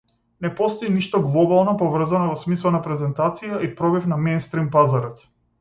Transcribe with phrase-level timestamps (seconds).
[0.43, 5.27] Не постои ништо глобално поврзано во смисла на презентација и пробив на меинстрим пазарот.